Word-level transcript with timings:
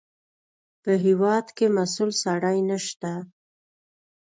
په 0.83 0.91
هېواد 1.05 1.45
کې 1.57 1.65
مسوول 1.75 2.11
سړی 2.23 2.57
نشته. 2.69 3.11